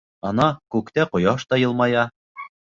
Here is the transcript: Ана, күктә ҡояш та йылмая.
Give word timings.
Ана, 0.29 0.47
күктә 0.77 1.05
ҡояш 1.13 1.47
та 1.53 1.63
йылмая. 1.67 2.11